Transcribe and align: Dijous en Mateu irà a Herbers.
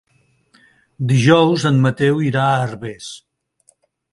Dijous 1.11 1.65
en 1.71 1.77
Mateu 1.85 2.25
irà 2.31 2.47
a 2.55 2.59
Herbers. 2.65 3.15